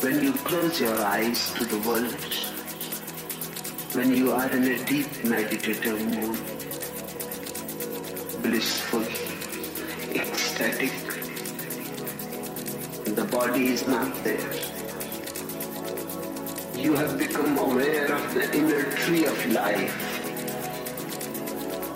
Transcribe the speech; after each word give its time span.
When 0.00 0.22
you 0.22 0.32
close 0.32 0.80
your 0.80 0.96
eyes 1.00 1.52
to 1.54 1.64
the 1.64 1.78
world, 1.78 2.14
when 3.96 4.14
you 4.14 4.30
are 4.30 4.48
in 4.48 4.62
a 4.62 4.84
deep 4.84 5.24
meditative 5.24 6.00
mood, 6.06 6.38
blissful, 8.40 9.02
ecstatic, 10.14 10.92
the 13.16 13.24
body 13.24 13.72
is 13.72 13.88
not 13.88 14.14
there. 14.22 14.52
You 16.76 16.94
have 16.94 17.18
become 17.18 17.58
aware 17.58 18.12
of 18.12 18.34
the 18.34 18.56
inner 18.56 18.84
tree 18.92 19.24
of 19.26 19.46
life, 19.46 19.98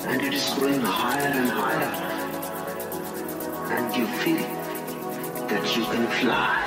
and 0.09 0.20
it 0.20 0.34
is 0.34 0.53
growing 0.55 0.80
higher 0.80 1.28
and 1.28 1.48
higher, 1.48 1.92
and 3.78 3.94
you 3.96 4.07
feel 4.24 4.42
that 5.46 5.76
you 5.76 5.84
can 5.84 6.09
fly. 6.20 6.61